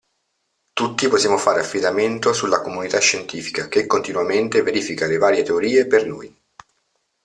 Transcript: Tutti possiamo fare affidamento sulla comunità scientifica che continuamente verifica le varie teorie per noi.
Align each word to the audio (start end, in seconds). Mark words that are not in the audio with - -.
Tutti 0.73 1.07
possiamo 1.07 1.37
fare 1.37 1.59
affidamento 1.59 2.33
sulla 2.33 2.59
comunità 2.61 2.97
scientifica 2.97 3.67
che 3.67 3.85
continuamente 3.85 4.63
verifica 4.63 5.05
le 5.05 5.17
varie 5.17 5.43
teorie 5.43 5.85
per 5.85 6.07
noi. 6.07 6.35